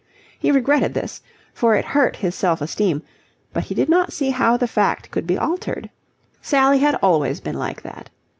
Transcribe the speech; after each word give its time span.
He 0.39 0.51
regretted 0.51 0.95
this, 0.95 1.21
for 1.53 1.75
it 1.75 1.85
hurt 1.93 2.15
his 2.15 2.33
self 2.33 2.59
esteem, 2.59 3.03
but 3.53 3.65
he 3.65 3.75
did 3.75 3.87
not 3.87 4.11
see 4.11 4.31
how 4.31 4.57
the 4.57 4.67
fact 4.67 5.11
could 5.11 5.27
be 5.27 5.37
altered. 5.37 5.91
Sally 6.41 6.79
had 6.79 6.95
always 7.03 7.39
been 7.39 7.59
like 7.59 7.83
that. 7.83 8.09